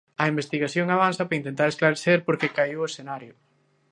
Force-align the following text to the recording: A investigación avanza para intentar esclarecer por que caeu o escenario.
A 0.23 0.25
investigación 0.33 0.87
avanza 0.89 1.23
para 1.27 1.39
intentar 1.41 1.67
esclarecer 1.69 2.17
por 2.25 2.35
que 2.39 2.53
caeu 2.57 2.79
o 2.81 2.89
escenario. 2.91 3.33